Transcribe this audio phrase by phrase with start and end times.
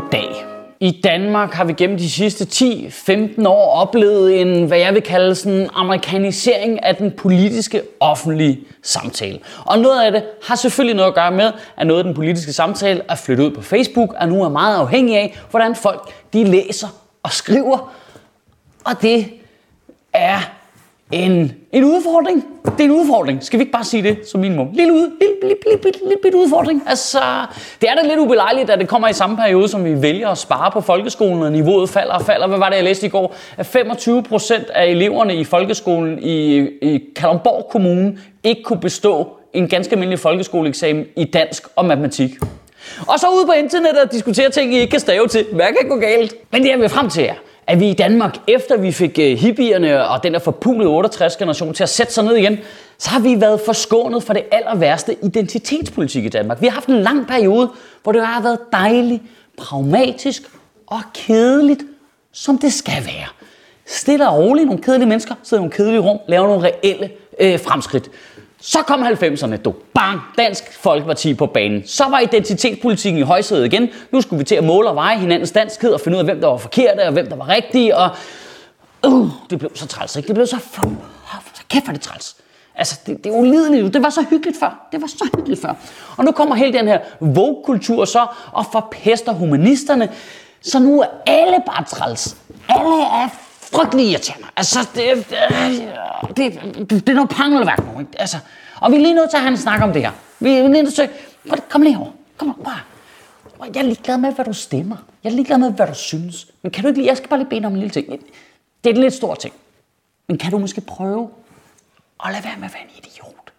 [0.00, 0.44] Goddag.
[0.80, 5.34] I Danmark har vi gennem de sidste 10-15 år oplevet en, hvad jeg vil kalde
[5.34, 9.38] sådan amerikanisering af den politiske offentlige samtale.
[9.64, 12.52] Og noget af det har selvfølgelig noget at gøre med, at noget af den politiske
[12.52, 16.44] samtale er flyttet ud på Facebook, og nu er meget afhængig af, hvordan folk de
[16.44, 16.88] læser
[17.22, 17.92] og skriver.
[18.84, 19.26] Og det
[20.12, 20.57] er
[21.12, 22.44] en, en udfordring.
[22.64, 23.44] Det er en udfordring.
[23.44, 24.68] Skal vi ikke bare sige det som minimum?
[24.72, 26.82] Lille, ud, lille, lille, lille, lille, lille, lille udfordring.
[26.86, 27.20] Altså,
[27.80, 30.38] det er da lidt ubelejligt, at det kommer i samme periode, som vi vælger at
[30.38, 32.46] spare på folkeskolen, og niveauet falder og falder.
[32.46, 33.34] Hvad var det, jeg læste i går?
[33.56, 39.68] At 25 procent af eleverne i folkeskolen i, i Kalundborg Kommune ikke kunne bestå en
[39.68, 42.30] ganske almindelig folkeskoleeksamen i dansk og matematik.
[43.06, 45.46] Og så ude på internettet og diskutere ting, I ikke kan stave til.
[45.52, 46.34] Hvad kan gå galt?
[46.52, 47.34] Men det er vi frem til jer
[47.68, 51.74] at vi i Danmark, efter vi fik øh, hippierne og den der forpulede 68 generation
[51.74, 52.58] til at sætte sig ned igen,
[52.98, 56.60] så har vi været forskånet for det aller værste identitetspolitik i Danmark.
[56.60, 57.70] Vi har haft en lang periode,
[58.02, 59.22] hvor det har været dejligt,
[59.58, 60.42] pragmatisk
[60.86, 61.80] og kedeligt,
[62.32, 63.26] som det skal være.
[63.86, 67.10] Stille og roligt, nogle kedelige mennesker, sidder i nogle kedelige rum, laver nogle reelle
[67.40, 68.10] øh, fremskridt.
[68.60, 69.74] Så kom 90'erne, du.
[69.94, 70.20] Bang!
[70.38, 71.86] Dansk Folkeparti på banen.
[71.86, 73.88] Så var identitetspolitikken i højsædet igen.
[74.10, 76.40] Nu skulle vi til at måle og veje hinandens danskhed og finde ud af, hvem
[76.40, 77.96] der var forkerte og hvem der var rigtige.
[77.96, 78.10] Og
[79.06, 80.26] uh, det blev så træls, ikke?
[80.26, 80.56] Det blev så...
[81.54, 82.36] så kæft for det træls.
[82.74, 83.94] Altså, det, det er ulideligt.
[83.94, 84.88] Det var så hyggeligt før.
[84.92, 85.74] Det var så hyggeligt før.
[86.16, 90.08] Og nu kommer hele den her vogue-kultur så og forpester humanisterne.
[90.60, 92.36] Så nu er alle bare træls.
[92.68, 93.28] Alle er
[93.72, 94.46] frygtelig irriterende.
[94.56, 95.16] Altså, det, øh,
[96.36, 98.12] det, det, det er noget pangelværk nu, ikke?
[98.18, 98.36] Altså,
[98.80, 100.12] og vi er lige nødt til at have en snak om det her.
[100.40, 101.10] Vi er lige nødt til at...
[101.68, 102.10] Kom lige over.
[102.36, 102.70] Kom over.
[103.74, 104.96] Jeg er ligeglad med, hvad du stemmer.
[105.24, 106.46] Jeg er ligeglad med, hvad du synes.
[106.62, 107.08] Men kan du ikke lige...
[107.08, 108.10] Jeg skal bare lige bede om en lille ting.
[108.84, 109.54] Det er en lidt stor ting.
[110.28, 111.30] Men kan du måske prøve
[112.24, 113.52] at lade være med at være en idiot?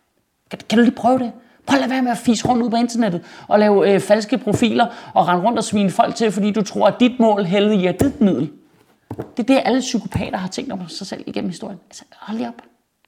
[0.49, 1.31] Kan, kan du lige prøve det?
[1.65, 4.37] Prøv at lade være med at fise rundt ud på internettet og lave øh, falske
[4.37, 7.91] profiler og rende rundt og svine folk til, fordi du tror, at dit mål heldiger
[7.91, 8.51] dit middel.
[9.37, 11.79] Det er det, alle psykopater har tænkt om sig selv igennem historien.
[11.89, 12.61] Altså, hold lige op.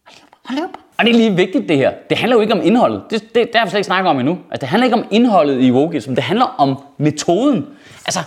[0.05, 0.39] Hold lige op.
[0.45, 0.77] Hold lige op.
[0.97, 1.91] Og det er lige vigtigt, det her.
[2.09, 3.03] Det handler jo ikke om indholdet.
[3.09, 4.37] Det, det, det har vi slet ikke snakket om endnu.
[4.51, 6.15] Altså, det handler ikke om indholdet i wokeism.
[6.15, 7.65] Det handler om metoden.
[8.05, 8.19] Altså,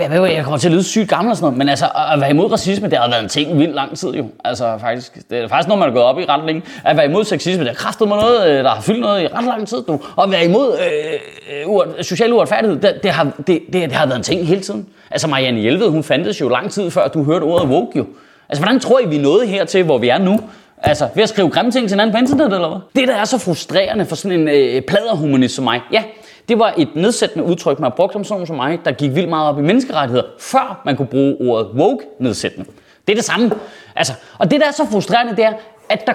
[0.00, 2.20] jeg, ved, jeg kommer til at lyde sygt gammel og sådan noget, men altså, at
[2.20, 4.26] være imod racisme, det har været en ting vildt lang tid jo.
[4.44, 6.62] Altså faktisk, det er faktisk noget, man har gået op i ret længe.
[6.84, 9.26] At være imod sexisme, det har kræftet mig noget, øh, der har fyldt noget i
[9.26, 10.00] ret lang tid nu.
[10.16, 13.92] Og at være imod øh, øh, uret, social uretfærdighed, det, det, har, det, det, det,
[13.92, 14.86] har været en ting hele tiden.
[15.10, 18.06] Altså Marianne Hjelved, hun fandtes jo lang tid før, du hørte ordet woke jo.
[18.48, 20.40] Altså hvordan tror I, vi nåede hertil, hvor vi er nu?
[20.82, 22.78] Altså, ved at skrive grimme ting til hinanden på internet, eller hvad?
[23.00, 26.02] Det, der er så frustrerende for sådan en øh, pladerhumanist som mig, ja,
[26.48, 29.48] det var et nedsættende udtryk, man brugte om sådan som mig, der gik vildt meget
[29.48, 32.70] op i menneskerettigheder, før man kunne bruge ordet woke nedsættende.
[33.06, 33.50] Det er det samme.
[33.96, 35.52] Altså, og det, der er så frustrerende, det er,
[35.88, 36.12] at der,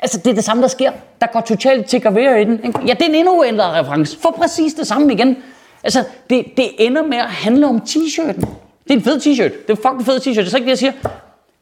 [0.00, 0.92] altså, det er det samme, der sker.
[1.20, 2.74] Der går totalt til i den.
[2.86, 4.18] Ja, det er en endnu ændret reference.
[4.18, 5.36] For præcis det samme igen.
[5.84, 8.40] Altså, det, det ender med at handle om t-shirten.
[8.84, 9.66] Det er en fed t-shirt.
[9.66, 10.40] Det er en fucking fed t-shirt.
[10.40, 10.92] Det er så ikke det, jeg siger.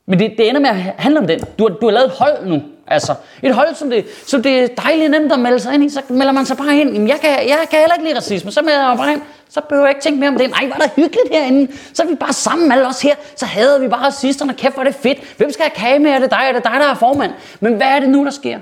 [0.07, 1.41] Men det, det ender med at handle om den.
[1.59, 2.63] Du har, du har lavet et hold nu.
[2.87, 5.89] Altså, et hold, som det, som det er dejligt nemt at melde sig ind i,
[5.89, 6.93] så melder man sig bare ind.
[6.93, 9.23] Jamen, jeg kan, jeg kan heller ikke lide racisme, så melder jeg mig bare ind.
[9.49, 10.51] Så behøver jeg ikke tænke mere om det.
[10.51, 11.73] Nej, var der hyggeligt herinde.
[11.95, 13.15] Så er vi bare sammen alle os her.
[13.37, 14.55] Så havde vi bare racisterne.
[14.55, 15.19] Kæft, hvor er det fedt.
[15.37, 16.11] Hvem skal have kage med?
[16.11, 16.41] Er det dig?
[16.49, 17.33] Er det dig, der er formand?
[17.61, 18.59] Men hvad er det nu, der sker?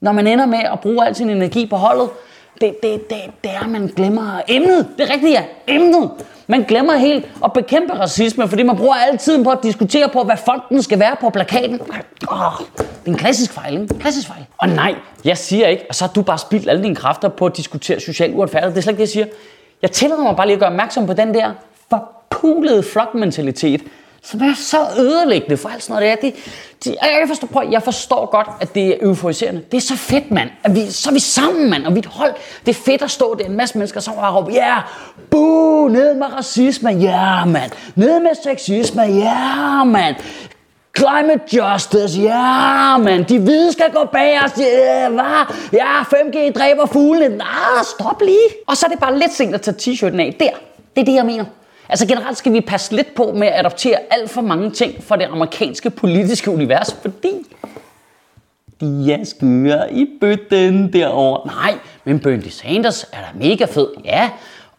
[0.00, 2.08] Når man ender med at bruge al sin energi på holdet,
[2.60, 4.88] det, det, det, det er, at man glemmer emnet.
[4.98, 5.44] Det er rigtigt, ja.
[5.66, 6.10] Emnet.
[6.46, 10.22] Man glemmer helt at bekæmpe racisme, fordi man bruger al tiden på at diskutere på,
[10.22, 11.80] hvad fonden skal være på plakaten.
[12.28, 12.38] Oh,
[12.78, 13.94] det er en klassisk fejl, ikke?
[13.98, 14.46] Klassisk fejl.
[14.58, 14.94] Og nej,
[15.24, 18.00] jeg siger ikke, og så har du bare spildt alle dine kræfter på at diskutere
[18.00, 18.74] social uretfærdighed.
[18.74, 19.26] Det er slet ikke det, jeg siger.
[19.82, 21.52] Jeg tillader mig bare lige at gøre opmærksom på den der
[21.90, 23.82] forpulede flokmentalitet,
[24.22, 26.22] som er så ødelæggende for alt sådan noget.
[26.22, 26.34] Det,
[26.84, 29.62] det, jeg, forstår, prøv, jeg forstår godt, at det er euforiserende.
[29.70, 30.50] Det er så fedt, mand.
[30.64, 31.86] At vi, så er vi sammen, mand.
[31.86, 32.34] Og vi et hold.
[32.66, 34.82] Det er fedt at stå der en masse mennesker, som har råbt, ja, yeah,
[35.30, 37.70] buh, ned med racisme, ja, yeah, mand.
[37.94, 40.16] Ned med sexisme, ja, yeah, mand.
[40.98, 43.24] Climate justice, ja, yeah, mand.
[43.24, 45.54] De hvide skal gå bag os, ja, yeah, hvad?
[45.72, 47.36] Ja, 5G dræber fuglene.
[47.36, 48.48] Nej, stop lige.
[48.66, 50.50] Og så er det bare lidt sent at tage t-shirten af der.
[50.94, 51.44] Det er det, jeg mener.
[51.90, 55.16] Altså generelt skal vi passe lidt på med at adoptere alt for mange ting fra
[55.16, 57.32] det amerikanske politiske univers, fordi
[58.80, 61.46] de er skøre i bøtten derovre.
[61.46, 63.88] Nej, men Bernie Sanders er da mega fed.
[64.04, 64.30] Ja,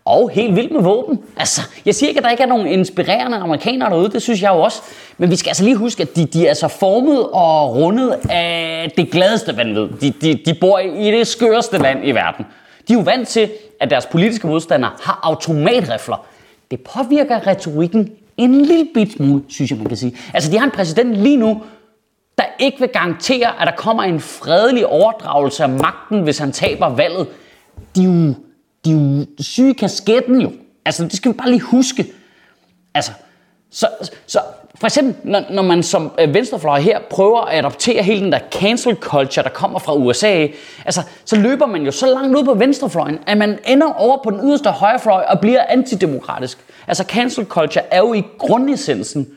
[0.06, 1.20] og helt vild med våben.
[1.38, 4.50] Altså, jeg siger ikke, at der ikke er nogen inspirerende amerikanere derude, det synes jeg
[4.50, 4.82] jo også.
[5.18, 8.92] Men vi skal altså lige huske, at de, de er så formet og rundet af
[8.98, 9.88] det gladeste vanvid.
[10.02, 12.46] De, de, de bor i det skøreste land i verden.
[12.88, 16.26] De er jo vant til, at deres politiske modstandere har automatrifler.
[16.72, 20.18] Det påvirker retorikken en lille bit smule, synes jeg, man kan sige.
[20.34, 21.62] Altså, de har en præsident lige nu,
[22.38, 26.90] der ikke vil garantere, at der kommer en fredelig overdragelse af magten, hvis han taber
[26.90, 27.28] valget.
[27.96, 28.34] De er jo,
[28.86, 30.52] de er jo syge kasketten jo.
[30.86, 32.06] Altså, det skal vi bare lige huske.
[32.94, 33.12] Altså,
[33.72, 33.88] så,
[34.28, 34.40] så
[34.82, 38.40] for eksempel, når, når man som øh, venstrefløj her prøver at adoptere hele den der
[38.52, 40.48] cancel culture, der kommer fra USA,
[40.86, 44.32] altså, så løber man jo så langt ud på venstrefløjen, at man ender over på
[44.32, 46.58] den yderste højrefløj og bliver antidemokratisk.
[46.88, 49.28] Altså, cancel culture er jo i grundessensen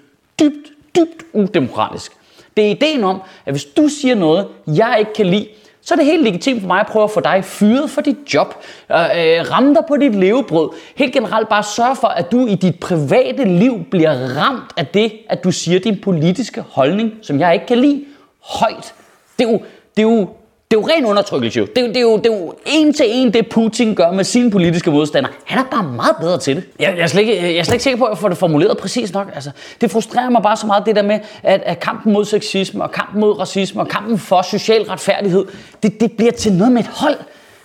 [0.41, 2.13] dybt, dybt udemokratisk.
[2.57, 5.49] Det er ideen om, at hvis du siger noget, jeg ikke kan lide,
[5.85, 8.35] så er det helt legitimt for mig at prøve at få dig fyret for dit
[8.35, 8.55] job,
[8.93, 10.71] øh, øh, ramme dig på dit levebrød.
[10.97, 15.13] Helt generelt bare sørge for, at du i dit private liv bliver ramt af det,
[15.29, 18.05] at du siger din politiske holdning, som jeg ikke kan lide,
[18.41, 18.95] højt.
[19.39, 19.61] Det er jo,
[19.97, 20.29] det er jo,
[20.75, 21.59] det er jo ren undertrykkelse.
[21.59, 21.67] Jo.
[21.77, 24.25] Det, er det, er jo, det er jo en til en det, Putin gør med
[24.25, 25.33] sine politiske modstandere.
[25.45, 26.65] Han er bare meget bedre til det.
[26.81, 28.39] Jeg, jeg, er, slet ikke, jeg er slet ikke sikker på, at jeg får det
[28.39, 29.31] formuleret præcis nok.
[29.35, 29.51] Altså,
[29.81, 32.93] det frustrerer mig bare så meget, det der med, at, at kampen mod sexisme, og
[32.93, 35.45] kampen mod racisme, og kampen for social retfærdighed,
[35.83, 37.19] det, det bliver til noget med et hold.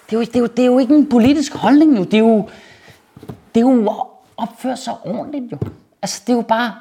[0.10, 2.04] Det er, jo, det, er jo, det er jo ikke en politisk holdning, jo.
[2.04, 2.50] Det er jo,
[3.56, 3.96] det er jo at
[4.38, 5.58] opføre sig ordentligt, jo.
[6.02, 6.74] Altså, det er jo bare...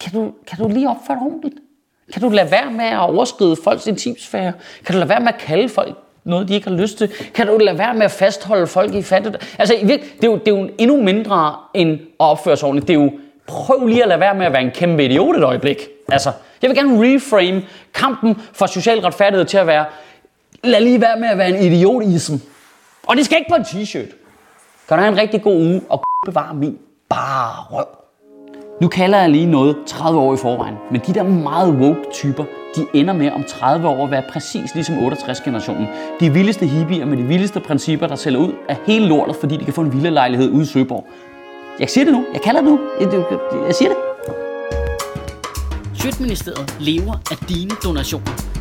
[0.00, 1.63] Kan du, kan du lige opføre dig ordentligt?
[2.12, 4.52] Kan du lade være med at overskride folks intimsfære?
[4.84, 7.10] Kan du lade være med at kalde folk noget, de ikke har lyst til?
[7.34, 9.40] Kan du lade være med at fastholde folk i fattigdom?
[9.58, 9.90] Altså, det
[10.22, 12.88] er, jo, det er jo endnu mindre end at opføre sig ordentligt.
[12.88, 13.12] Det er jo,
[13.46, 15.78] prøv lige at lade være med at være en kæmpe idiot et øjeblik.
[16.08, 17.62] Altså, jeg vil gerne reframe
[17.94, 19.84] kampen for social retfærdighed til at være,
[20.64, 22.34] lad lige være med at være en idiotism.
[23.06, 24.14] Og det skal ikke på en t-shirt.
[24.88, 26.78] Kan du have en rigtig god uge, og bevare min
[27.08, 28.03] bare røv.
[28.80, 32.44] Nu kalder jeg lige noget 30 år i forvejen, men de der meget woke typer,
[32.76, 35.86] de ender med om 30 år at være præcis ligesom 68-generationen.
[36.20, 39.64] De vildeste hippier med de vildeste principper, der sælger ud af hele lortet, fordi de
[39.64, 41.06] kan få en vildelejlighed ude i Søborg.
[41.80, 42.24] Jeg siger det nu.
[42.32, 42.80] Jeg kalder det nu.
[43.00, 43.24] Jeg,
[43.66, 43.98] jeg siger det.
[46.02, 48.53] Sjøtministeriet lever af dine donationer.